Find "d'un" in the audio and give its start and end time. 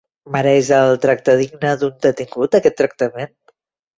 1.83-1.93